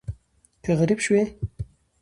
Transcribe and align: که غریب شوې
که 0.63 0.71
غریب 0.79 0.99
شوې 1.05 1.23